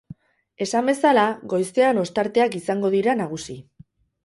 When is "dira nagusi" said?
2.99-3.61